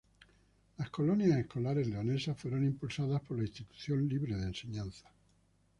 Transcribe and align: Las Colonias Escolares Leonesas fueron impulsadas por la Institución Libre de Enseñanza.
Las 0.79 0.89
Colonias 0.89 1.37
Escolares 1.37 1.87
Leonesas 1.87 2.35
fueron 2.35 2.65
impulsadas 2.65 3.21
por 3.21 3.37
la 3.37 3.43
Institución 3.43 4.07
Libre 4.09 4.35
de 4.35 4.47
Enseñanza. 4.47 5.07